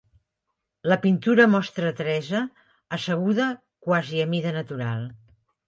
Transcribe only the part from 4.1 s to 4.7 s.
a mida